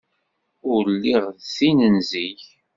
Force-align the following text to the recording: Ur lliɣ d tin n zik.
Ur 0.71 0.83
lliɣ 0.95 1.23
d 1.37 1.39
tin 1.55 1.79
n 1.93 1.95
zik. 2.09 2.43